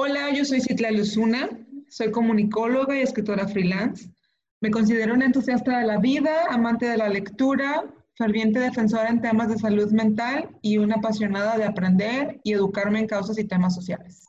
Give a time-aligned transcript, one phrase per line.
[0.00, 1.50] Hola, yo soy Citla Luzuna,
[1.88, 4.08] soy comunicóloga y escritora freelance.
[4.60, 9.48] Me considero una entusiasta de la vida, amante de la lectura, ferviente defensora en temas
[9.48, 14.28] de salud mental y una apasionada de aprender y educarme en causas y temas sociales.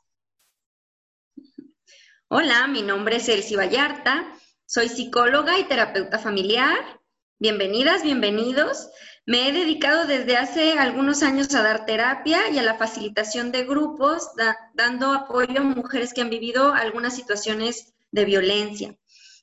[2.26, 4.26] Hola, mi nombre es Elsie Vallarta,
[4.66, 7.00] soy psicóloga y terapeuta familiar.
[7.38, 8.90] Bienvenidas, bienvenidos.
[9.30, 13.62] Me he dedicado desde hace algunos años a dar terapia y a la facilitación de
[13.62, 14.28] grupos,
[14.74, 18.96] dando apoyo a mujeres que han vivido algunas situaciones de violencia.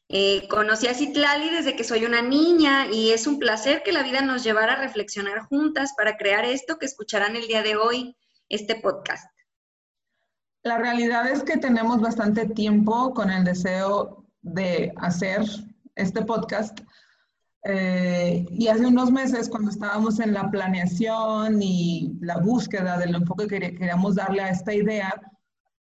[0.09, 4.03] Eh, conocí a Citlali desde que soy una niña y es un placer que la
[4.03, 8.17] vida nos llevara a reflexionar juntas para crear esto que escucharán el día de hoy,
[8.49, 9.31] este podcast.
[10.63, 15.43] La realidad es que tenemos bastante tiempo con el deseo de hacer
[15.95, 16.77] este podcast.
[17.69, 23.47] Eh, y hace unos meses, cuando estábamos en la planeación y la búsqueda del enfoque
[23.47, 25.13] que queríamos darle a esta idea,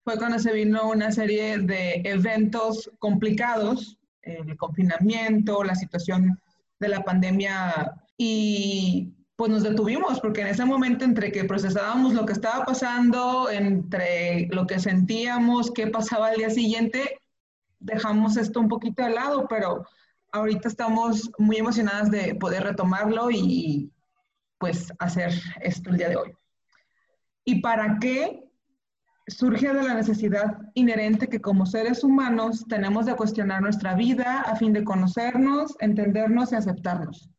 [0.03, 6.39] fue cuando se vino una serie de eventos complicados, el confinamiento, la situación
[6.79, 12.25] de la pandemia y pues nos detuvimos porque en ese momento entre que procesábamos lo
[12.25, 17.19] que estaba pasando, entre lo que sentíamos, qué pasaba al día siguiente,
[17.79, 19.85] dejamos esto un poquito de lado, pero
[20.31, 23.91] ahorita estamos muy emocionadas de poder retomarlo y
[24.57, 26.33] pues hacer esto el día de hoy.
[27.45, 28.43] ¿Y para qué?
[29.27, 34.55] Surge de la necesidad inherente que como seres humanos tenemos de cuestionar nuestra vida a
[34.55, 37.29] fin de conocernos, entendernos y aceptarnos.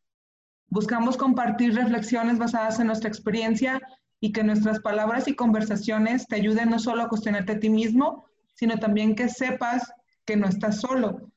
[0.67, 3.81] Buscamos compartir reflexiones basadas en nuestra experiencia
[4.19, 8.25] y que nuestras palabras y conversaciones te ayuden no solo a cuestionarte a ti mismo,
[8.53, 9.91] sino también que sepas
[10.25, 11.31] que no estás solo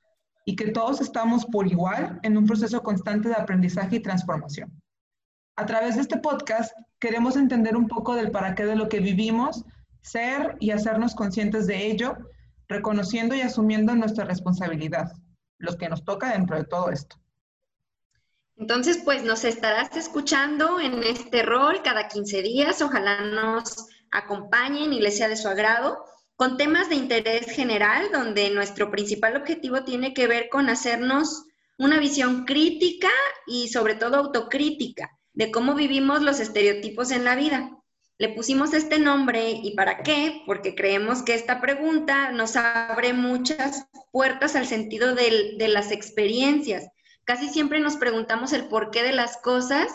[0.44, 4.72] y que todos estamos por igual en un proceso constante de aprendizaje y transformación.
[5.56, 9.00] A través de este podcast queremos entender un poco del para qué de lo que
[9.00, 9.64] vivimos,
[10.00, 12.16] ser y hacernos conscientes de ello,
[12.68, 15.12] reconociendo y asumiendo nuestra responsabilidad,
[15.58, 17.16] los que nos toca dentro de todo esto.
[18.56, 22.80] Entonces, pues nos estarás escuchando en este rol cada 15 días.
[22.82, 26.04] Ojalá nos acompañen y les sea de su agrado,
[26.42, 31.44] con temas de interés general, donde nuestro principal objetivo tiene que ver con hacernos
[31.78, 33.10] una visión crítica
[33.46, 37.70] y sobre todo autocrítica de cómo vivimos los estereotipos en la vida.
[38.18, 43.86] Le pusimos este nombre y para qué, porque creemos que esta pregunta nos abre muchas
[44.10, 46.88] puertas al sentido de, las experiencias
[47.22, 49.92] casi siempre nos preguntamos el porqué de las cosas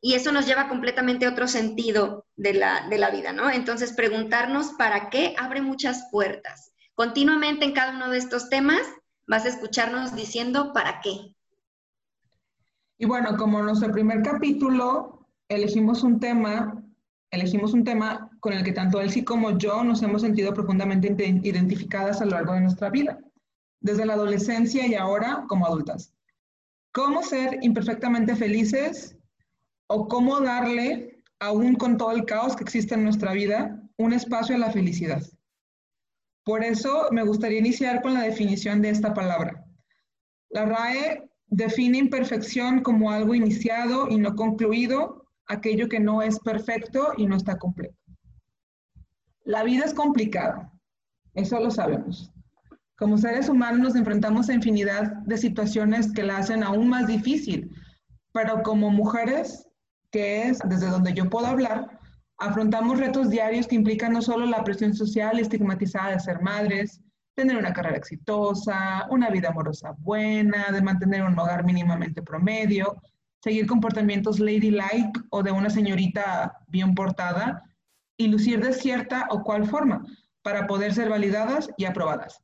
[0.00, 3.50] y eso nos lleva completamente a otro sentido de la, de la vida, ¿no?
[3.50, 6.72] Entonces, preguntarnos para qué abre muchas puertas.
[6.94, 8.80] Continuamente en cada uno de estos temas
[9.26, 11.34] vas a escucharnos diciendo para qué.
[12.98, 16.82] Y bueno, como nuestro primer capítulo, elegimos un tema,
[17.30, 21.08] elegimos un tema con el que tanto Elsie como yo nos hemos sentido profundamente
[21.42, 23.18] identificadas a lo largo de nuestra vida,
[23.80, 26.12] desde la adolescencia y ahora como adultas
[26.92, 29.16] cómo ser imperfectamente felices
[29.88, 34.54] o cómo darle, aún con todo el caos que existe en nuestra vida, un espacio
[34.54, 35.22] a la felicidad.
[36.44, 39.64] Por eso me gustaría iniciar con la definición de esta palabra.
[40.50, 47.12] La RAE define imperfección como algo iniciado y no concluido, aquello que no es perfecto
[47.16, 47.96] y no está completo.
[49.44, 50.72] La vida es complicada,
[51.34, 52.30] eso lo sabemos.
[52.96, 57.70] Como seres humanos nos enfrentamos a infinidad de situaciones que la hacen aún más difícil,
[58.32, 59.67] pero como mujeres,
[60.10, 61.98] que es desde donde yo puedo hablar,
[62.38, 67.00] afrontamos retos diarios que implican no solo la presión social estigmatizada de ser madres,
[67.34, 73.00] tener una carrera exitosa, una vida amorosa buena, de mantener un hogar mínimamente promedio,
[73.42, 77.62] seguir comportamientos ladylike o de una señorita bien portada
[78.16, 80.04] y lucir de cierta o cual forma
[80.42, 82.40] para poder ser validadas y aprobadas.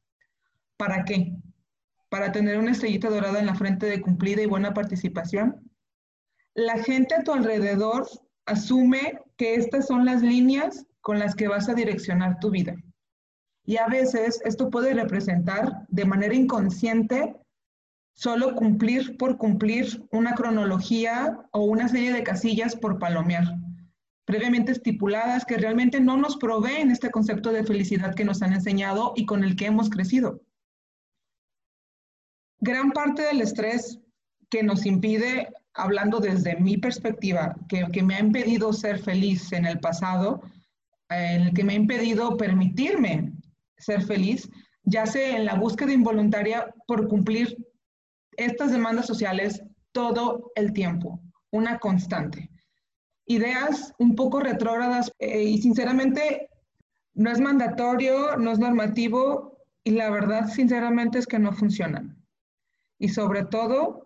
[0.77, 1.33] ¿Para qué?
[2.09, 5.64] ¿Para tener una estrellita dorada en la frente de cumplida y buena participación?
[6.55, 8.09] La gente a tu alrededor
[8.47, 12.77] asume que estas son las líneas con las que vas a direccionar tu vida.
[13.67, 17.35] Y a veces esto puede representar de manera inconsciente
[18.15, 23.45] solo cumplir por cumplir una cronología o una serie de casillas por palomear,
[24.25, 29.13] previamente estipuladas que realmente no nos proveen este concepto de felicidad que nos han enseñado
[29.17, 30.41] y con el que hemos crecido.
[32.61, 33.99] Gran parte del estrés
[34.49, 39.67] que nos impide, hablando desde mi perspectiva, que, que me ha impedido ser feliz en
[39.67, 40.43] el pasado,
[41.09, 43.33] el que me ha impedido permitirme
[43.77, 44.49] ser feliz,
[44.85, 47.57] yace en la búsqueda involuntaria por cumplir
[48.37, 49.63] estas demandas sociales
[49.93, 52.51] todo el tiempo, una constante.
[53.27, 56.49] Ideas un poco retrógradas eh, y sinceramente
[57.17, 62.17] No es mandatorio, no es normativo y la verdad, sinceramente, es que no funcionan.
[62.99, 64.04] Y sobre todo,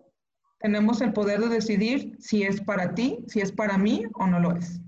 [0.59, 4.39] tenemos el poder de decidir si es para ti, si es para mí o no
[4.39, 4.79] lo es.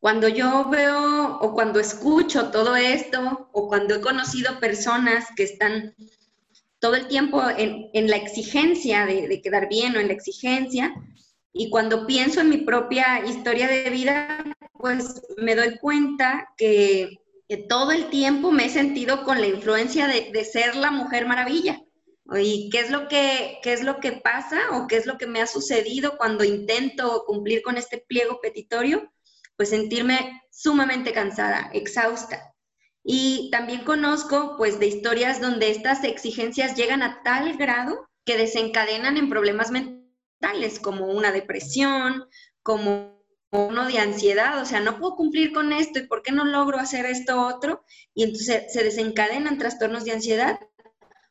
[0.00, 5.94] Cuando yo veo o cuando escucho todo esto o cuando he conocido personas que están
[6.78, 10.94] todo el tiempo en, la exigencia de, quedar bien o en la exigencia,
[11.52, 17.16] y cuando pienso en mi propia historia de vida, pues me doy cuenta que,
[17.68, 21.82] todo el tiempo me he sentido con la influencia de, de, ser la mujer maravilla.
[22.36, 25.26] ¿Y qué es, lo que, qué es lo que pasa o qué es lo que
[25.26, 29.10] me ha sucedido cuando intento cumplir con este pliego petitorio?
[29.60, 32.54] pues sentirme sumamente cansada, exhausta.
[33.04, 39.18] Y también conozco pues de historias donde estas exigencias llegan a tal grado que desencadenan
[39.18, 42.24] en problemas mentales como una depresión,
[42.62, 46.46] como uno de ansiedad, o sea, no puedo cumplir con esto y por qué no
[46.46, 47.84] logro hacer esto otro,
[48.14, 50.58] y entonces se desencadenan trastornos de ansiedad,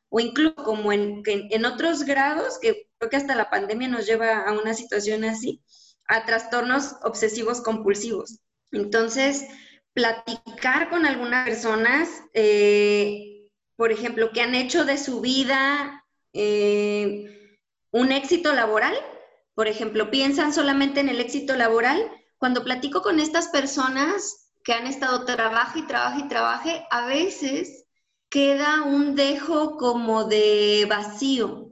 [0.09, 4.39] o incluso como en, en otros grados, que creo que hasta la pandemia nos lleva
[4.41, 5.61] a una situación así,
[6.07, 8.39] a trastornos obsesivos compulsivos.
[8.71, 9.45] Entonces,
[9.93, 16.03] platicar con algunas personas, eh, por ejemplo, que han hecho de su vida
[16.33, 17.57] eh,
[17.91, 18.95] un éxito laboral,
[19.55, 22.11] por ejemplo, piensan solamente en el éxito laboral.
[22.37, 27.85] Cuando platico con estas personas que han estado trabaje y trabaje y trabaje, a veces
[28.29, 31.69] queda un dejo como de vacío,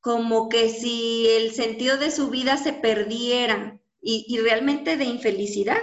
[0.00, 5.80] como que si el sentido de su vida se perdiera y, realmente de infelicidad.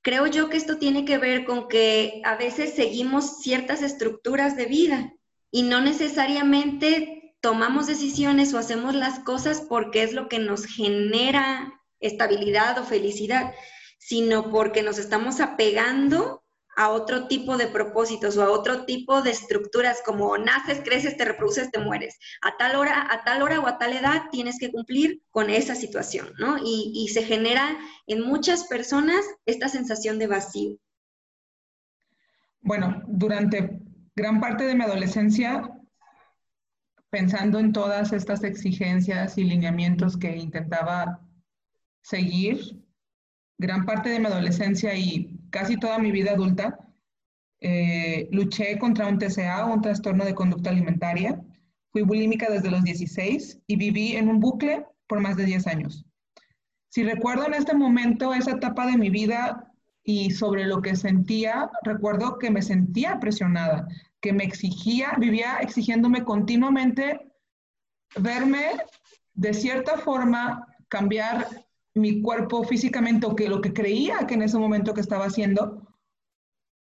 [0.00, 4.66] Creo yo que esto tiene que ver con que a veces seguimos ciertas estructuras de
[4.66, 5.12] vida
[5.50, 11.74] y no necesariamente tomamos decisiones o hacemos las cosas porque es lo que nos genera
[12.00, 13.52] estabilidad o felicidad,
[13.98, 16.45] sino porque nos estamos apegando
[16.76, 21.24] a otro tipo de propósitos o a otro tipo de estructuras como naces, creces, te
[21.24, 22.18] reproduces, te mueres.
[22.42, 25.74] A tal hora, a tal hora o a tal edad tienes que cumplir con esa
[25.74, 26.58] situación, ¿no?
[26.58, 27.76] Y, y se genera
[28.06, 30.76] en muchas personas esta sensación de vacío.
[32.60, 33.80] Bueno, durante
[34.14, 35.70] gran parte de mi adolescencia,
[37.08, 41.20] pensando en todas estas exigencias y lineamientos que intentaba
[42.02, 42.82] seguir,
[43.56, 46.78] gran parte de mi adolescencia y casi toda mi vida adulta,
[47.60, 51.40] eh, luché contra un TCA, un trastorno de conducta alimentaria.
[51.90, 56.04] Fui bulímica desde los 16 y viví en un bucle por más de 10 años.
[56.88, 59.72] Si recuerdo en este momento esa etapa de mi vida
[60.02, 63.88] y sobre lo que sentía, recuerdo que me sentía presionada,
[64.20, 67.32] que me exigía, vivía exigiéndome continuamente
[68.16, 68.70] verme
[69.34, 71.65] de cierta forma, cambiar
[71.96, 75.82] mi cuerpo físicamente o que lo que creía que en ese momento que estaba haciendo,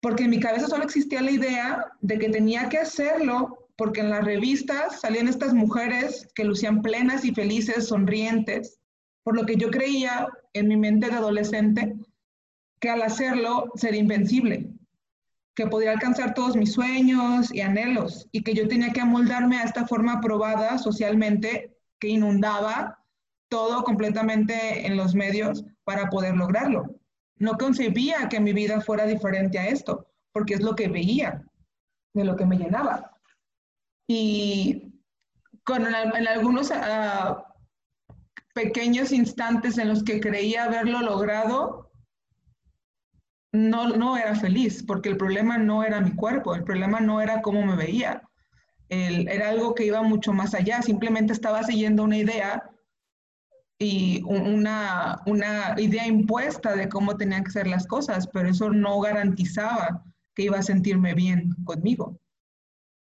[0.01, 4.11] porque en mi cabeza solo existía la idea de que tenía que hacerlo porque en
[4.11, 8.79] las revistas salían estas mujeres que lucían plenas y felices, sonrientes,
[9.25, 11.97] por lo que yo creía en mi mente de adolescente
[12.79, 14.71] que al hacerlo sería invencible,
[15.55, 19.65] que podría alcanzar todos mis sueños y anhelos y que yo tenía que amoldarme a
[19.65, 23.00] esta forma aprobada socialmente que inundaba
[23.51, 26.97] todo completamente en los medios para poder lograrlo.
[27.37, 31.43] No concebía que mi vida fuera diferente a esto, porque es lo que veía,
[32.15, 33.11] de lo que me llenaba.
[34.07, 34.95] Y
[35.65, 37.45] con, en algunos ah,
[38.55, 41.91] pequeños instantes en los que creía haberlo logrado,
[43.53, 47.43] no, no era feliz, porque el problema no era mi cuerpo, el problema no era
[47.43, 48.23] cómo me veía.
[48.89, 52.71] era algo que iba mucho más allá, simplemente estaba siguiendo una idea
[53.83, 59.01] y una, una idea impuesta de cómo tenían que ser las cosas, pero eso no
[59.01, 62.21] garantizaba que iba a sentirme bien conmigo.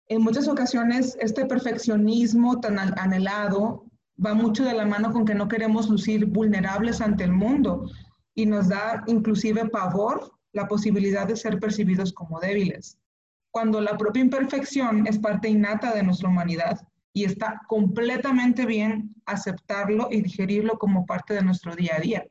[0.08, 3.86] En muchas ocasiones, este perfeccionismo tan anhelado
[4.24, 7.88] va mucho de la mano con que no queremos lucir vulnerables ante el mundo
[8.34, 12.98] y nos da inclusive pavor la posibilidad de ser percibidos como débiles,
[13.52, 16.80] cuando la propia imperfección es parte innata de nuestra humanidad
[17.14, 22.26] y está completamente bien aceptarlo y digerirlo como parte de nuestro día a día.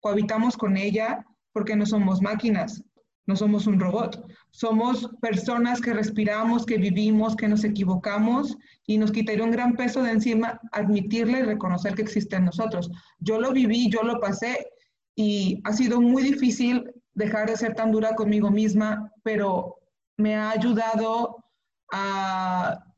[0.00, 2.82] Cohabitamos con ella porque no somos máquinas,
[3.26, 9.12] no somos un robot, somos personas que respiramos, que vivimos, que nos equivocamos y nos
[9.12, 12.90] quitaría un gran peso de encima admitirle y reconocer que existe en nosotros.
[13.18, 14.66] Yo lo viví, yo lo pasé
[15.14, 19.76] y ha sido muy difícil dejar de ser tan dura conmigo misma, pero
[20.16, 21.44] me ha ayudado
[21.92, 22.91] a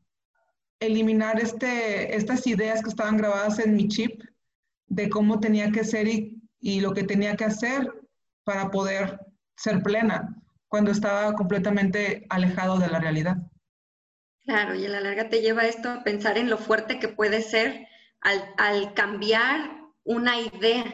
[0.86, 4.22] eliminar este, estas ideas que estaban grabadas en mi chip
[4.86, 7.90] de cómo tenía que ser y, y lo que tenía que hacer
[8.44, 9.20] para poder
[9.56, 10.40] ser plena.
[10.68, 13.36] cuando estaba completamente alejado de la realidad.
[14.44, 17.42] Claro, y a la larga te lleva esto a pensar en lo fuerte que puede
[17.42, 17.86] ser
[18.20, 19.70] al, cambiar
[20.02, 20.84] una idea,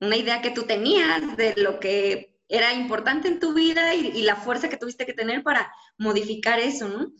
[0.00, 4.34] una idea que tú tenías de lo que era importante en tu vida y, la
[4.34, 7.12] fuerza que tuviste que tener para modificar eso, ¿no?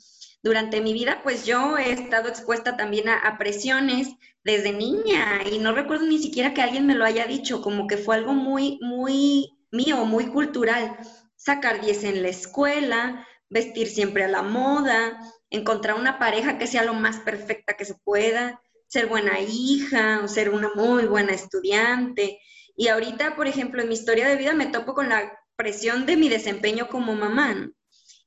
[0.42, 4.08] Durante mi vida, pues yo he estado expuesta también a, presiones
[4.42, 7.98] desde niña y no recuerdo ni siquiera que alguien me lo haya dicho, como que
[7.98, 10.96] fue algo muy, muy mío, muy cultural.
[11.36, 15.20] Sacar 10 en la escuela, vestir siempre a la moda,
[15.50, 20.28] encontrar una pareja que sea lo más perfecta que se pueda, ser buena hija o
[20.28, 22.40] ser una muy buena estudiante.
[22.76, 26.16] Y ahorita, por ejemplo, en mi historia de vida me topo con la presión de
[26.16, 27.70] mi desempeño como mamá.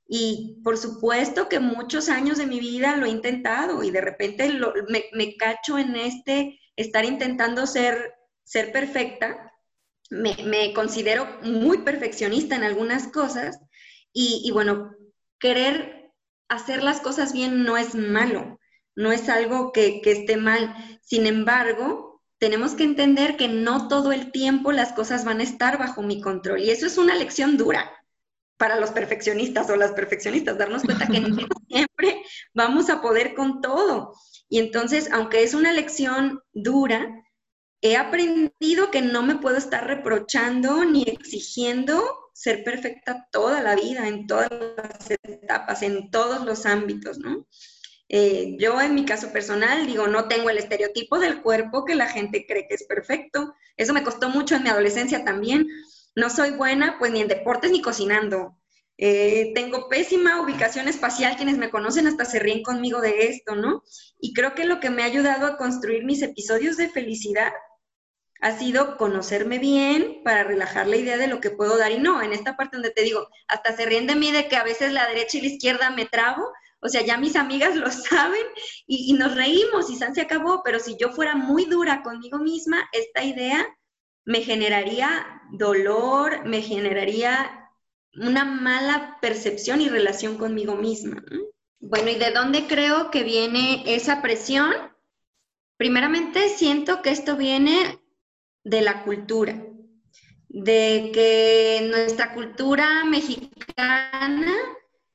[0.08, 4.52] Y por supuesto que muchos años de mi vida lo he intentado y de repente
[5.14, 9.52] me, cacho en este estar intentando ser, ser perfecta.
[10.10, 13.60] Me, me considero muy perfeccionista en algunas cosas
[14.12, 14.96] y, y bueno,
[15.40, 16.04] querer
[16.48, 18.60] hacer las cosas bien no es malo,
[18.96, 20.74] no es algo que, esté mal.
[21.02, 25.78] Sin embargo, tenemos que entender que no todo el tiempo las cosas van a estar
[25.78, 26.62] bajo mi control.
[26.62, 27.92] Y eso es una lección dura
[28.58, 31.36] para los perfeccionistas o las perfeccionistas, darnos cuenta que no
[31.70, 34.14] siempre vamos a poder con todo.
[34.50, 37.24] Y entonces, aunque es una lección dura,
[37.82, 42.02] he aprendido que no me puedo estar reprochando ni exigiendo
[42.34, 47.46] ser perfecta toda la vida, en todas las etapas, en todos los ámbitos, ¿no?
[48.10, 52.08] Eh, yo en mi caso personal digo, no tengo el estereotipo del cuerpo que la
[52.08, 53.56] gente cree que es perfecto.
[53.76, 55.68] Eso me costó mucho en mi adolescencia también.
[56.16, 58.58] No soy buena pues ni en deportes ni cocinando.
[58.98, 63.84] Eh, tengo pésima ubicación espacial, quienes me conocen hasta se ríen conmigo de esto, ¿no?
[64.20, 67.52] Y creo que lo que me ha ayudado a construir mis episodios de felicidad
[68.44, 72.22] ha sido conocerme bien para relajar la idea de lo que puedo dar y no,
[72.22, 74.92] en esta parte donde te digo, hasta se ríen de mí de que a veces
[74.92, 76.52] la derecha y la izquierda me trabo,
[76.82, 78.46] o sea, ya mis amigas lo saben
[78.86, 82.90] y, nos reímos y San se acabó, pero si yo fuera muy dura conmigo misma,
[82.92, 83.66] esta idea
[84.26, 87.70] me generaría dolor, me generaría
[88.16, 91.24] una mala percepción y relación conmigo misma.
[91.80, 94.72] Bueno, ¿y de dónde creo que viene esa presión?
[95.78, 98.00] Primeramente, siento que esto viene
[98.64, 99.62] de la cultura,
[100.48, 104.54] de que nuestra cultura mexicana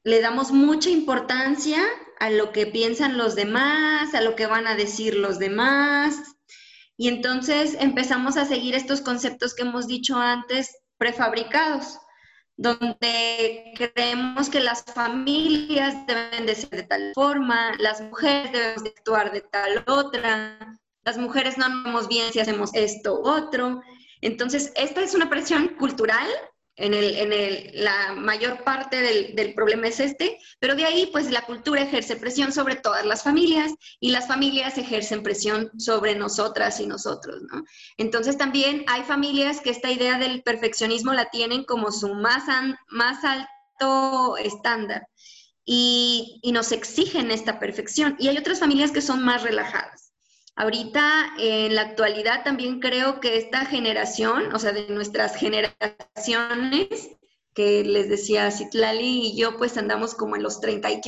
[0.03, 1.83] le damos mucha importancia
[2.19, 6.38] a lo que piensan los demás, a lo que van a decir los demás.
[7.01, 12.01] Y entonces empezamos a seguir estos conceptos que hemos dicho antes, prefabricados,
[12.57, 18.91] donde creemos que las familias deben de ser de tal forma, las mujeres deben de
[18.91, 23.81] actuar de tal otra, las mujeres no nos bien si hacemos esto u otro.
[24.21, 26.27] Entonces, esta es una presión cultural.
[26.81, 31.09] En, el, en el, la mayor parte del, del, problema es este, pero de ahí
[31.13, 36.15] pues la cultura ejerce presión sobre todas las familias y las familias ejercen presión sobre
[36.15, 37.65] nosotras y nosotros, ¿no?
[37.97, 42.45] Entonces también hay familias que esta idea del perfeccionismo la tienen como su más,
[42.89, 45.09] más alto estándar
[45.65, 48.17] y, y nos exigen esta perfección.
[48.19, 50.08] Y hay otras familias que son más relajadas.
[50.59, 57.11] Ahorita, en la actualidad, también creo que esta generación, o sea, de nuestras generaciones,
[57.55, 61.01] que les decía Citlali y yo, pues andamos como en los 30 y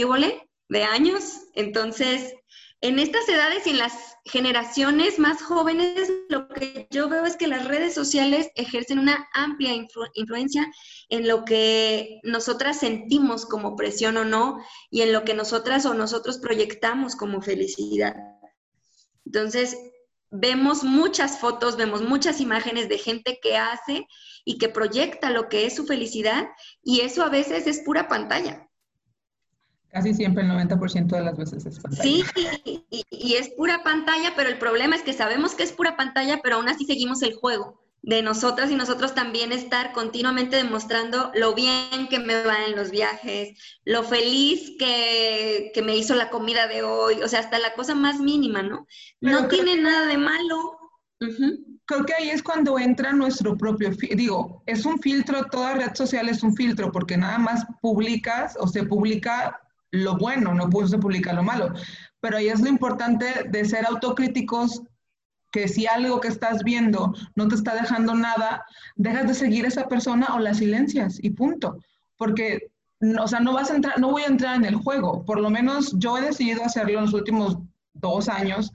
[0.69, 1.41] de años.
[1.57, 2.33] Entonces,
[2.81, 3.93] en estas edades y en las
[4.25, 9.75] generaciones más jóvenes, lo que yo veo es que las redes sociales ejercen una amplia
[10.15, 10.71] influencia
[11.09, 15.95] en lo que nosotras sentimos como presión o no, y en lo que nosotras o
[15.95, 18.15] nosotros proyectamos como felicidad.
[19.33, 19.79] Entonces,
[20.33, 24.09] vemos muchas fotos, vemos muchas imágenes de gente que hace
[24.45, 26.49] y que proyecta lo que es su felicidad
[26.83, 28.69] y eso a veces es pura pantalla.
[29.89, 32.03] Casi siempre el 90% de las veces es pantalla.
[32.03, 32.25] Sí,
[32.65, 36.41] y, y, es pura pantalla, pero el problema es que sabemos que es pura pantalla,
[36.43, 41.55] pero aún así seguimos el juego de nosotras y nosotros también estar continuamente demostrando lo
[41.55, 46.83] bien que me va en los viajes, lo feliz que, me hizo la comida de
[46.83, 48.87] hoy, o sea, hasta la cosa más mínima, ¿no?
[49.21, 50.79] no tiene nada de malo.
[51.85, 56.29] Creo que ahí es cuando entra nuestro propio, digo, es un filtro, toda red social
[56.29, 61.33] es un filtro, porque nada más publicas o se publica lo bueno, no se publica
[61.33, 61.75] lo malo.
[62.21, 64.83] Pero ahí es lo importante de ser autocríticos
[65.51, 68.65] que si algo que estás viendo no te está dejando nada,
[68.97, 71.79] dejas de seguir a esa persona o la silencias y punto.
[72.17, 72.71] Porque,
[73.21, 75.25] o sea, no vas a entrar, no voy a entrar en el juego.
[75.25, 77.59] Por lo menos yo he decidido hacerlo en los últimos
[77.95, 78.73] dos años.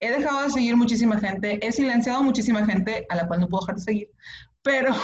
[0.00, 3.62] He dejado de seguir muchísima gente, he silenciado muchísima gente a la cual no puedo
[3.62, 4.08] dejar de seguir,
[4.62, 4.94] pero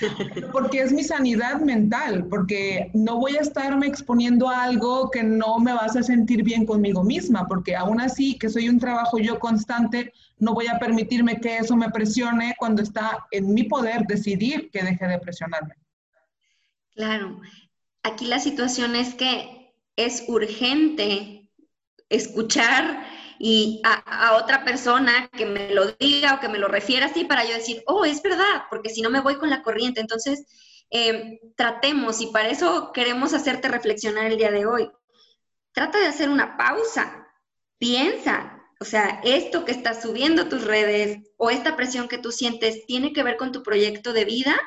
[0.52, 5.58] porque es mi sanidad mental, porque no voy a estarme exponiendo a algo que no
[5.58, 9.38] me vas a sentir bien conmigo misma, porque aún así que soy un trabajo yo
[9.38, 14.70] constante, no voy a permitirme que eso me presione cuando está en mi poder decidir
[14.70, 15.74] que deje de presionarme.
[16.94, 17.40] Claro,
[18.02, 21.48] aquí la situación es que es urgente
[22.08, 23.04] escuchar
[23.38, 27.44] y a, otra persona que me lo diga o que me lo refiera así para
[27.44, 30.00] yo decir, oh, es verdad, porque si no me voy con la corriente.
[30.00, 30.44] Entonces,
[30.90, 34.90] eh, tratemos, y para eso queremos hacerte reflexionar el día de hoy.
[35.72, 37.28] Trata de hacer una pausa,
[37.78, 42.86] piensa, o sea, esto que estás subiendo tus redes o esta presión que tú sientes,
[42.86, 44.60] ¿tiene que ver con tu proyecto de vida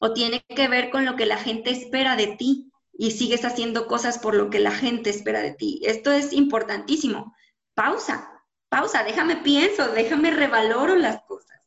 [0.00, 2.70] o tiene que ver con lo que la gente espera de ti?
[3.00, 5.80] y sigues haciendo cosas por lo que la gente espera de ti.
[5.84, 7.34] Esto es importantísimo
[7.80, 8.30] pausa,
[8.68, 11.58] pausa, déjame pienso, déjame revaloro las cosas.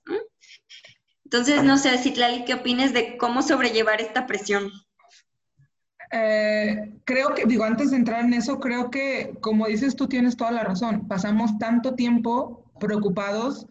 [1.24, 4.72] Entonces, no sé, Citlali, ¿qué opinas de cómo sobrellevar esta presión?
[6.12, 10.38] Eh, creo que, digo, antes de entrar en eso, creo que, como dices, tú tienes
[10.38, 11.08] toda la razón.
[11.08, 13.66] Pasamos tanto tiempo preocupados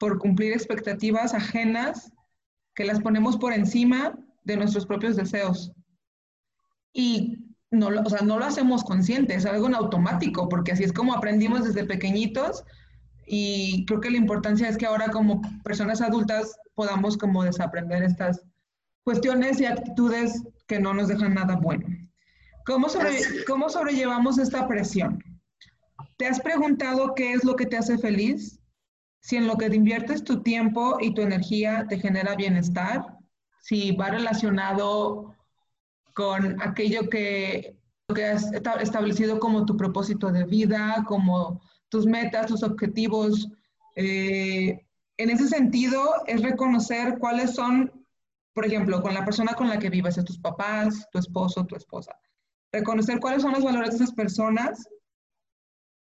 [0.00, 2.10] por cumplir expectativas ajenas
[2.74, 5.70] que las ponemos por encima de nuestros propios deseos.
[6.92, 10.92] Y no, o sea, no lo hacemos consciente, es algo en automático, porque así es
[10.92, 12.64] como aprendimos desde pequeñitos
[13.26, 18.42] y creo que la importancia es que ahora como personas adultas podamos como desaprender estas
[19.04, 21.86] cuestiones y actitudes que no nos dejan nada bueno.
[22.66, 22.88] ¿Cómo,
[23.46, 25.22] ¿Cómo sobrellevamos esta presión?
[26.16, 28.60] ¿Te has preguntado qué es lo que te hace feliz?
[29.20, 33.18] Si en lo que te inviertes tu tiempo y tu energía te genera bienestar,
[33.60, 35.33] si va relacionado
[36.14, 37.76] con aquello que,
[38.14, 43.48] que has establecido como tu propósito de vida, como tus metas, tus objetivos.
[43.96, 47.92] Eh, en ese sentido, es reconocer cuáles son,
[48.52, 52.16] por ejemplo, con la persona con la que vives, tus papás, tu esposo, tu esposa.
[52.72, 54.88] Reconocer cuáles son los valores de esas personas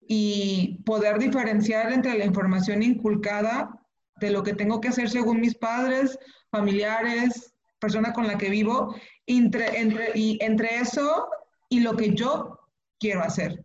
[0.08, 3.80] y poder diferenciar entre la información inculcada
[4.20, 6.18] de lo que tengo que hacer según mis padres,
[6.50, 7.53] familiares,
[7.84, 8.96] persona con la que vivo
[9.28, 11.28] entre, entre, y entre eso
[11.68, 12.58] y lo que yo
[12.98, 13.62] quiero hacer.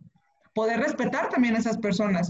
[0.53, 2.29] Poder respetar también a esas personas,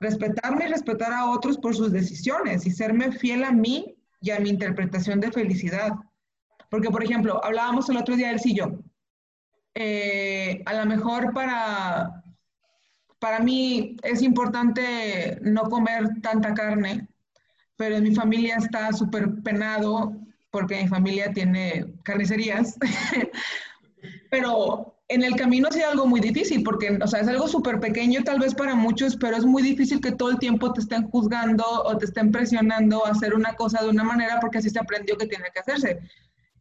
[0.00, 4.38] respetarme y respetar a otros por sus decisiones y serme fiel a mí y a
[4.38, 5.92] mi interpretación de felicidad.
[6.68, 8.66] Porque, por ejemplo, hablábamos el otro día, y yo,
[9.74, 12.22] eh, a lo mejor para,
[13.18, 17.08] para mí es importante no comer tanta carne,
[17.76, 20.20] pero en mi familia está súper penado
[20.50, 22.76] porque mi familia tiene carnicerías,
[24.30, 27.80] pero en el camino ha sido algo muy difícil, porque, o sea, es algo súper
[27.80, 31.10] pequeño tal vez para muchos, pero es muy difícil que todo el tiempo te estén
[31.10, 34.78] juzgando o te estén presionando a hacer una cosa de una manera porque así se
[34.78, 35.98] aprendió que tiene que hacerse.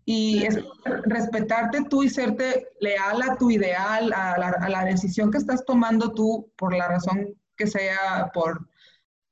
[0.03, 0.57] Y es
[1.05, 5.63] respetarte tú y serte leal a tu ideal, a la, a la decisión que estás
[5.63, 8.67] tomando tú por la razón que sea, por,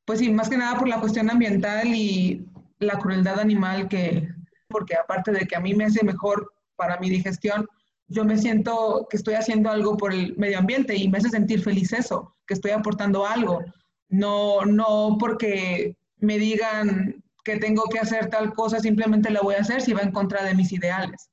[0.05, 2.45] pues sí, más que nada por la cuestión ambiental y
[2.77, 4.29] la crueldad animal que,
[4.67, 7.67] porque aparte de que a mí me hace mejor para mi digestión,
[8.07, 11.61] yo me siento que estoy haciendo algo por el medio ambiente y me hace sentir
[11.61, 13.63] feliz eso, que estoy aportando algo.
[14.09, 19.61] No, no porque me digan que tengo que hacer tal cosa, simplemente la voy a
[19.61, 21.29] hacer si va en contra de mis ideales.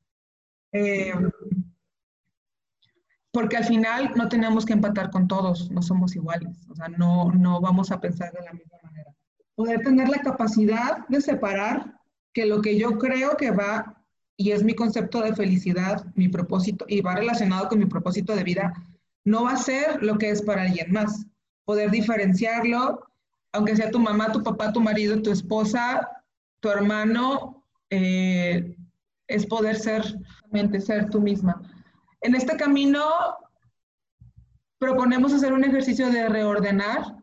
[0.73, 1.15] Eh,
[3.33, 7.33] porque al final no tenemos que empatar con todos, no somos iguales, o sea, no,
[7.33, 9.13] no vamos a pensar de la misma manera.
[9.57, 12.01] Poder tener la capacidad de separar
[12.35, 14.03] que lo que yo creo que va,
[14.37, 18.43] y es mi concepto de felicidad, mi propósito, y va relacionado con mi propósito de
[18.43, 18.75] vida,
[19.25, 21.27] no va a ser lo que es para alguien más.
[21.65, 23.07] Poder diferenciarlo,
[23.53, 26.11] aunque sea tu mamá, tu papá, tu marido, tu esposa,
[26.61, 28.77] tu hermano, eh,
[29.29, 30.03] es poder ser,
[30.81, 31.63] ser tú misma.
[32.21, 33.09] En este camino
[34.79, 37.17] proponemos hacer un ejercicio de reordenar.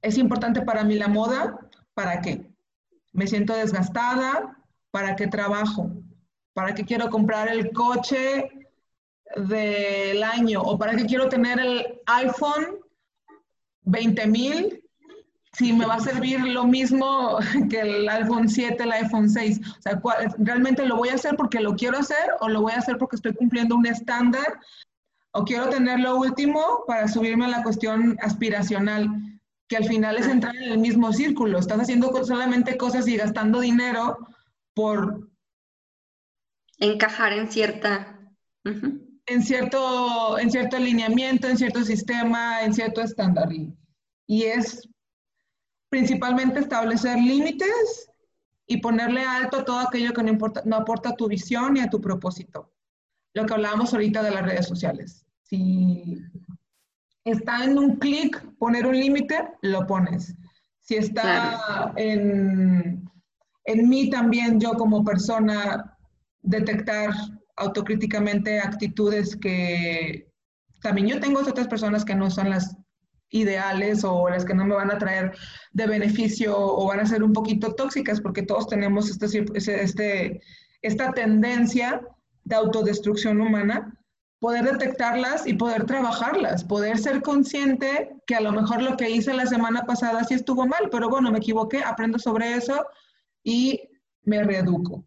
[0.00, 1.58] Es importante para mí la moda.
[1.92, 2.47] ¿Para qué?
[3.18, 4.56] Me siento desgastada,
[4.92, 5.90] ¿para qué trabajo?
[6.54, 8.48] ¿Para qué quiero comprar el coche
[9.34, 10.62] del año?
[10.62, 12.78] ¿O para qué quiero tener el iPhone
[13.82, 14.84] 20 mil?
[15.52, 17.38] Si me va a servir lo mismo
[17.70, 19.60] que el iPhone 7, el iPhone 6.
[19.78, 20.00] O sea,
[20.38, 23.16] ¿realmente lo voy a hacer porque lo quiero hacer o lo voy a hacer porque
[23.16, 24.60] estoy cumpliendo un estándar?
[25.32, 29.37] ¿O quiero tener lo último para subirme a la cuestión aspiracional?
[29.68, 31.58] Que al final es entrar en el mismo círculo.
[31.58, 34.18] Estás haciendo solamente cosas y gastando dinero
[34.74, 35.30] por...
[36.78, 38.18] Encajar en cierta...
[38.64, 43.50] en, cierto, en cierto alineamiento, en cierto sistema, en cierto estándar.
[43.52, 44.88] Y, es
[45.90, 48.10] principalmente establecer límites
[48.66, 51.80] y ponerle alto a todo aquello que no, importa, no aporta a tu visión ni
[51.80, 52.72] a tu propósito.
[53.34, 55.26] Lo que hablábamos ahorita de las redes sociales.
[55.44, 56.18] Si
[57.24, 60.34] está en un clic poner un límite, lo pones.
[60.80, 63.08] Si está en,
[63.64, 65.96] en mí también, yo como persona,
[66.42, 67.10] detectar
[67.56, 70.28] autocríticamente actitudes que
[70.82, 72.76] también yo tengo otras personas que no son las
[73.30, 75.36] ideales o las que no me van a traer
[75.72, 80.40] de beneficio o van a ser un poquito tóxicas porque todos tenemos este, este,
[80.82, 82.00] esta tendencia
[82.44, 83.97] de autodestrucción humana,
[84.40, 89.34] poder detectarlas y poder trabajarlas, poder ser consciente que a lo mejor lo que hice
[89.34, 92.86] la semana pasada sí estuvo mal, pero bueno, me equivoqué, aprendo sobre eso
[93.42, 93.80] y
[94.22, 95.04] me reeduco.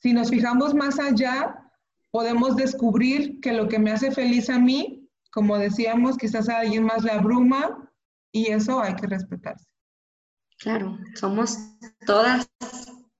[0.00, 1.70] Si nos fijamos más allá,
[2.10, 6.84] podemos descubrir que lo que me hace feliz a mí, como decíamos, quizás a alguien
[6.84, 7.90] más le abruma
[8.32, 9.66] y eso hay que respetarse.
[10.58, 11.56] Claro, somos
[12.06, 12.50] todas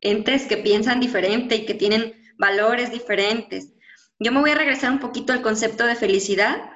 [0.01, 3.75] entes que piensan diferente y que tienen valores diferentes.
[4.19, 6.71] Yo me voy a regresar un poquito al concepto de felicidad.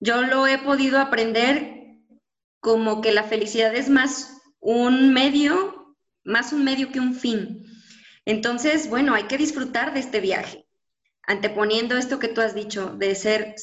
[0.00, 1.78] Yo lo he podido aprender
[2.60, 7.64] como que la felicidad es más un medio, más un medio que un fin.
[8.24, 10.66] Entonces, bueno, hay que disfrutar de este viaje,
[11.26, 13.54] anteponiendo esto que tú has dicho, de ser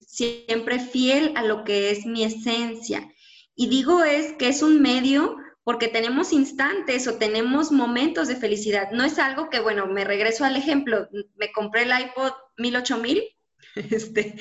[0.00, 3.06] siempre fiel a lo que es mi esencia.
[3.54, 5.36] Y digo es que es un medio
[5.70, 8.90] porque tenemos instantes o tenemos momentos de felicidad.
[8.90, 13.22] No es algo que, bueno, me regreso al ejemplo, me compré el iPod 108000,
[13.76, 14.34] este,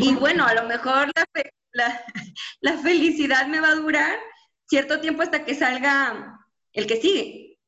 [0.00, 1.12] y bueno, a lo mejor
[1.72, 2.02] la,
[2.62, 4.18] la felicidad me va a durar
[4.70, 6.40] cierto tiempo hasta que salga
[6.72, 7.58] el que sigue.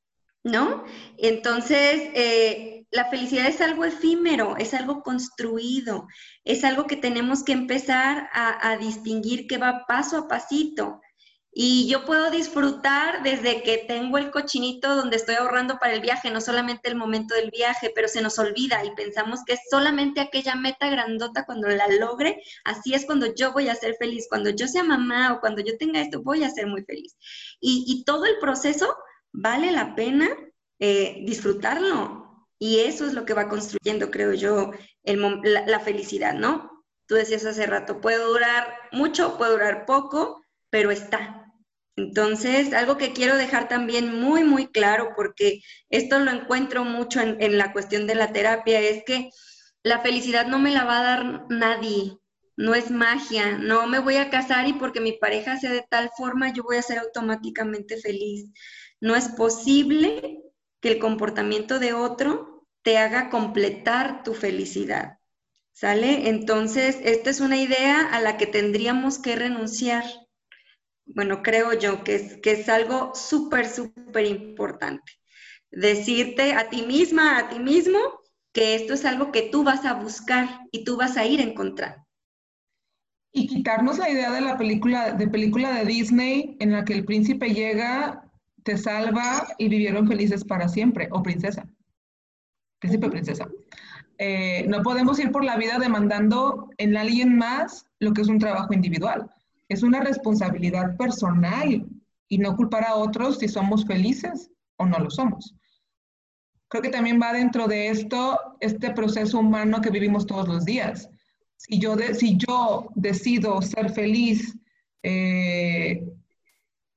[0.43, 0.85] ¿no?
[1.19, 6.09] Entonces, eh, la felicidad es algo efímero, es algo construido,
[6.45, 11.03] es algo que tenemos que empezar a, a, distinguir que va paso a pasito.
[11.55, 16.31] Y yo puedo disfrutar desde que tengo el cochinito donde estoy ahorrando para el viaje,
[16.31, 20.23] no solamente el momento del viaje, pero se nos olvida y pensamos que es solamente
[20.23, 24.49] aquella meta grandota cuando la logre, así es cuando yo voy a ser feliz, cuando
[24.49, 27.17] yo sea mamá o cuando yo tenga esto, voy a ser muy feliz.
[27.61, 28.97] Y, todo el proceso
[29.31, 30.31] vale la pena
[30.79, 32.49] eh, disfrutarlo.
[32.59, 34.71] Y eso es lo que va construyendo, creo yo,
[35.05, 36.85] la, felicidad, ¿no?
[37.07, 41.42] Tú decías hace rato, puede durar mucho, puede durar poco, pero está.
[41.97, 47.59] Entonces, algo que quiero dejar también muy, muy claro, porque esto lo encuentro mucho en,
[47.59, 49.31] la cuestión de la terapia, es que
[49.83, 52.17] la felicidad no me la va a dar nadie,
[52.57, 56.11] no es magia, no me voy a casar y porque mi pareja sea de tal
[56.17, 58.47] forma, yo voy a ser automáticamente feliz.
[59.01, 60.43] No es posible
[60.81, 65.19] que el comportamiento de otro te haga completar tu felicidad.
[65.73, 66.29] ¿Sale?
[66.29, 70.05] Entonces, esta es una idea a la que tendríamos que renunciar.
[71.07, 75.13] Bueno, creo yo que es, que es algo súper, súper importante.
[75.71, 77.99] Decirte a ti misma, a ti mismo,
[78.53, 81.45] que esto es algo que tú vas a buscar y tú vas a ir a
[81.45, 82.05] encontrar.
[83.33, 87.05] Y quitarnos la idea de la película de película de Disney en la que el
[87.05, 88.31] príncipe llega
[88.63, 91.67] te salva y vivieron felices para siempre, o princesa,
[92.79, 93.49] príncipe princesa.
[94.19, 98.39] Eh, no podemos ir por la vida demandando en alguien más lo que es un
[98.39, 99.31] trabajo individual.
[99.73, 101.87] Es una responsabilidad personal
[102.29, 105.55] y no culpar a otros si somos felices o no lo somos.
[106.69, 111.09] Creo que también va dentro de esto este proceso humano que vivimos todos los días.
[111.57, 114.57] Si yo, si yo decido ser feliz
[115.03, 116.05] eh,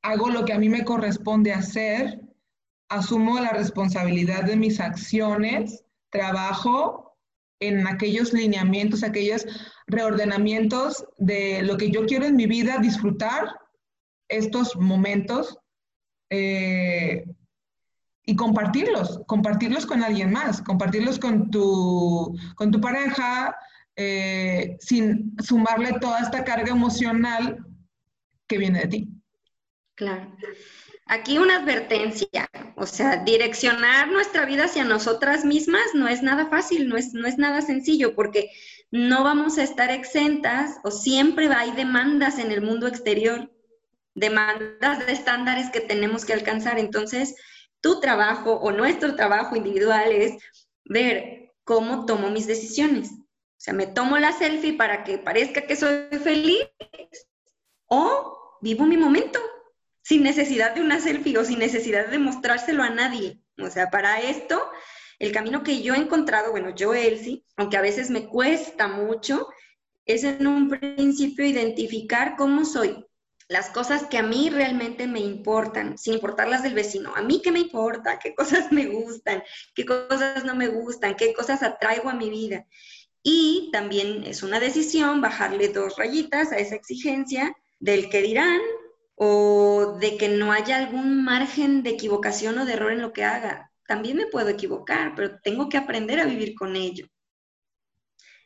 [0.01, 2.21] hago lo que a mí me corresponde hacer,
[2.89, 7.04] asumo la responsabilidad de mis acciones, trabajo
[7.59, 9.45] en aquellos lineamientos, aquellos
[9.87, 13.55] reordenamientos de lo que yo quiero en mi vida, disfrutar
[14.27, 15.57] estos momentos
[16.29, 17.25] eh,
[18.25, 23.55] y compartirlos, compartirlos con alguien más, compartirlos con tu, con tu pareja,
[23.95, 27.65] eh, sin sumarle toda esta carga emocional
[28.47, 29.09] que viene de ti.
[29.95, 30.35] Claro.
[31.07, 36.89] Aquí una advertencia, o sea, direccionar nuestra vida hacia nosotras mismas no es nada fácil,
[36.89, 38.49] no es, no es nada sencillo, porque
[38.89, 43.51] no vamos a estar exentas o siempre hay demandas en el mundo exterior,
[44.15, 46.79] demandas de estándares que tenemos que alcanzar.
[46.79, 47.35] Entonces,
[47.81, 50.41] tu trabajo o nuestro trabajo individual es
[50.85, 53.11] ver cómo tomo mis decisiones.
[53.11, 56.67] O sea, me tomo la selfie para que parezca que soy feliz
[57.87, 59.39] o vivo mi momento,
[60.05, 63.41] sin necesidad de una selfie o sin necesidad de mostrárselo a nadie.
[63.57, 64.69] O sea, para esto,
[65.17, 69.47] el camino que yo he encontrado, bueno, yo, Elsie, aunque a veces me cuesta mucho,
[70.05, 73.03] es en un principio identificar cómo soy.
[73.47, 77.15] las cosas que a mí realmente me importan, sin importar las del vecino.
[77.15, 79.43] A mí qué me importa, qué cosas me gustan,
[79.75, 82.65] qué cosas no me gustan, qué cosas atraigo a mi vida.
[83.21, 88.61] Y también es una decisión bajarle dos rayitas a esa exigencia del que dirán
[89.15, 93.23] o de que no haya algún margen de equivocación o de error en lo que
[93.23, 93.71] haga.
[93.87, 97.07] También me puedo equivocar, pero tengo que aprender a vivir con ello.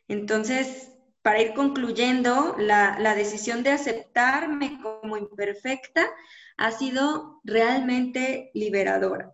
[0.06, 0.90] Entonces,
[1.22, 6.08] para ir concluyendo, la, decisión de aceptarme como imperfecta
[6.56, 9.32] ha sido realmente liberadora.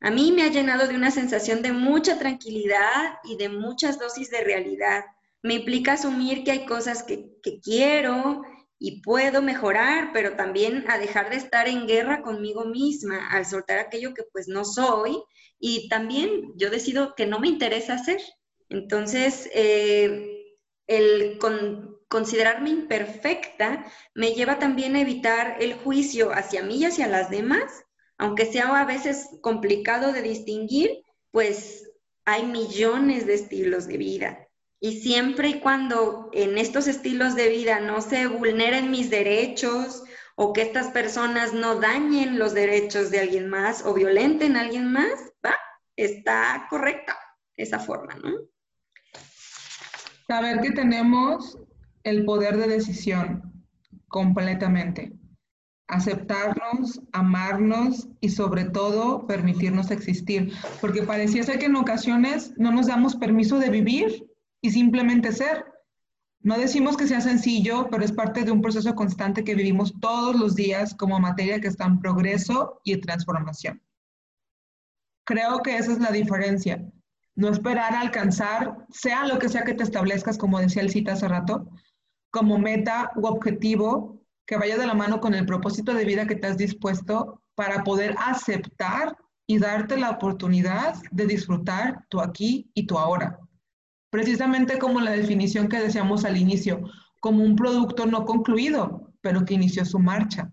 [0.00, 4.30] A mí me ha llenado de una sensación de mucha tranquilidad y de muchas dosis
[4.30, 5.04] de realidad.
[5.42, 8.42] Me implica asumir que hay cosas que, que quiero
[8.78, 13.78] y puedo mejorar, pero también a dejar de estar en guerra conmigo misma, al soltar
[13.78, 15.22] aquello que pues no soy
[15.58, 18.20] y también yo decido que no me interesa hacer.
[18.68, 21.38] Entonces, eh, el
[22.08, 27.84] considerarme imperfecta me lleva también a evitar el juicio hacia mí y hacia las demás,
[28.18, 31.90] aunque sea a veces complicado de distinguir, pues
[32.24, 34.45] hay millones de estilos de vida.
[34.80, 40.52] Y siempre y cuando en estos estilos de vida no se vulneren mis derechos o
[40.52, 45.32] que estas personas no dañen los derechos de alguien más o violenten a alguien más,
[45.96, 47.16] está correcta
[47.56, 48.32] esa forma, ¿no?
[50.28, 51.58] Saber que tenemos
[52.04, 53.64] el poder de decisión
[54.08, 55.12] completamente.
[55.88, 60.52] Aceptarnos, amarnos y sobre todo permitirnos existir.
[60.80, 64.26] Porque pareciese que en ocasiones no nos damos permiso de vivir
[64.60, 65.64] y simplemente ser.
[66.40, 70.36] No decimos que sea sencillo, pero es parte de un proceso constante que vivimos todos
[70.36, 73.82] los días como materia que está en progreso y transformación.
[75.24, 76.80] Creo que esa es la diferencia
[77.36, 81.12] no esperar a alcanzar, sea lo que sea que te establezcas, como decía el cita
[81.12, 81.68] hace rato,
[82.30, 86.36] como meta u objetivo que vaya de la mano con el propósito de vida que
[86.36, 89.16] te has dispuesto para poder aceptar
[89.46, 93.38] y darte la oportunidad de disfrutar tu aquí y tu ahora.
[94.10, 96.82] Precisamente como la definición que decíamos al inicio,
[97.20, 100.52] como un producto no concluido, pero que inició su marcha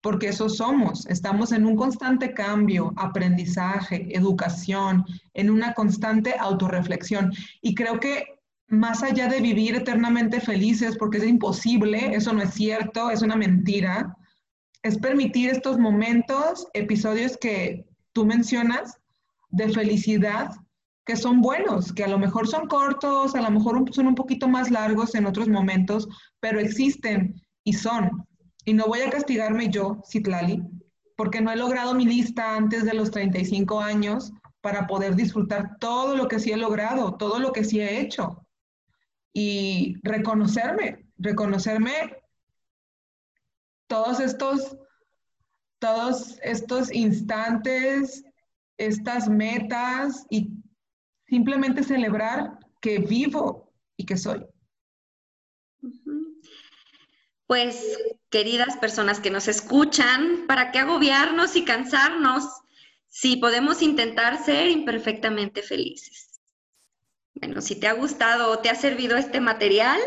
[0.00, 1.06] porque eso somos.
[1.06, 7.32] Estamos en un constante cambio, aprendizaje, educación, en una constante autorreflexión.
[7.62, 12.54] Y creo que más allá de vivir eternamente felices, porque es imposible, eso no es
[12.54, 14.16] cierto, es una mentira,
[14.82, 18.98] es permitir estos momentos, episodios que tú mencionas
[19.50, 20.50] de felicidad,
[21.08, 24.46] que son buenos, que a lo mejor son cortos, a lo mejor son un poquito
[24.46, 26.06] más largos en otros momentos,
[26.38, 28.26] pero existen y son.
[28.66, 30.62] Y no voy a castigarme yo, Citlali,
[31.16, 36.14] porque no he logrado mi lista antes de los 35 años para poder disfrutar todo
[36.14, 38.46] lo que sí he logrado, todo lo que sí he hecho.
[39.32, 42.18] Y reconocerme, reconocerme
[43.86, 44.76] todos estos,
[45.78, 48.22] todos estos instantes,
[48.76, 50.57] estas metas y
[51.28, 54.44] simplemente celebrar que vivo y que soy.
[57.46, 57.98] Pues
[58.30, 62.44] queridas personas que nos escuchan, ¿para qué agobiarnos y cansarnos
[63.06, 66.40] si podemos intentar ser imperfectamente felices?
[67.34, 69.98] Bueno, si te ha gustado o te ha servido este material,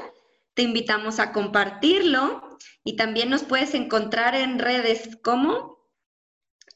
[0.54, 5.90] te invitamos a compartirlo y también nos puedes encontrar en redes como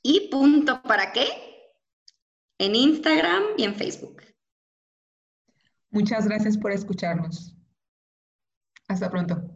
[0.01, 1.27] y punto para qué
[2.57, 4.24] en Instagram y en Facebook.
[5.95, 7.55] Muchas gracias por escucharnos.
[8.89, 9.49] Hasta pronto.